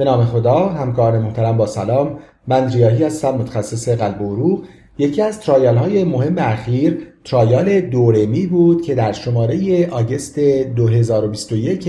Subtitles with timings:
[0.00, 2.18] به نام خدا همکار محترم با سلام
[2.48, 4.64] من ریاحی هستم متخصص قلب و عروق.
[4.98, 11.88] یکی از trial های مهم اخیر trial DOREMI بود که در شماره August 2021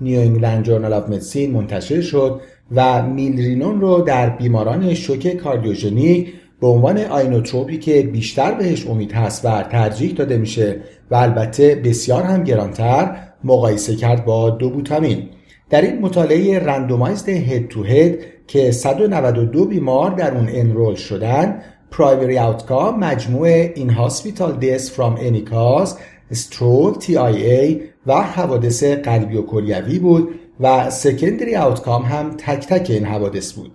[0.00, 2.40] New England Journal of Medicine منتشر شد
[2.74, 9.12] و milrinone رو در بیماران شوک cardiogenic به عنوان inotrope ی که بیشتر بهش امید
[9.12, 10.80] هست و ترجیح داده میشه
[11.10, 15.28] و البته بسیار هم گرانتر مقایسه کرد با دوبوتامین.
[15.70, 22.38] در این مطالعه رندومایزد هد تو هد که 192 بیمار در اون انرول شدن پرایمری
[22.38, 25.90] آوتکام مجموع این هاسپیتال دیس فرام any cause
[26.34, 30.28] stroke TIA و حوادث قلبی و کلیوی بود
[30.60, 33.72] و سکندری آوتکام هم تک تک این حوادث بود.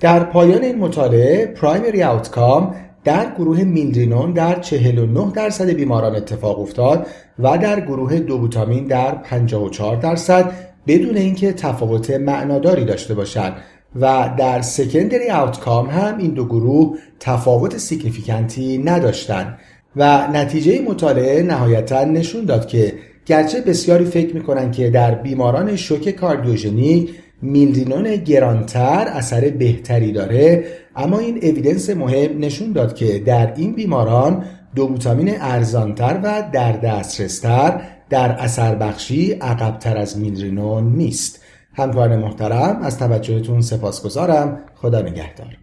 [0.00, 7.06] در پایان این مطالعه پرایمری آوتکام در گروه میلدرینون در 49 درصد بیماران اتفاق افتاد
[7.38, 10.52] و در گروه دوبوتامین در 54 درصد
[10.86, 13.56] بدون اینکه تفاوت معناداری داشته باشند
[14.00, 19.58] و در سکندری آوتکام هم این دو گروه تفاوت سیگنیفیکنتی نداشتند
[19.96, 22.94] و نتیجه مطالعه نهایتا نشون داد که
[23.26, 27.10] گرچه بسیاری فکر می‌کنن که در بیماران شوک کاردیوژنیک
[27.42, 30.64] میلدینون گرانتر اثر بهتری داره
[30.96, 37.80] اما این اویدنس مهم نشون داد که در این بیماران دوبوتامین ارزانتر و در دسترستر
[38.10, 41.42] در اثر بخشی عقبتر از میلرینون نیست.
[41.74, 44.58] همکار محترم از توجهتون سپاسگزارم.
[44.74, 45.56] خدا نگهدار.